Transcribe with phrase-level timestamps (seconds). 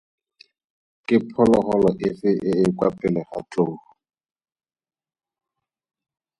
[1.05, 3.73] Ke phologolo efe e e kwa pele ga tlou?